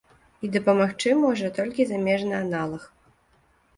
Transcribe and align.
І 0.47 0.47
дапамагчы 0.55 1.11
можа 1.25 1.51
толькі 1.57 1.87
замежны 1.93 2.33
аналаг. 2.43 2.83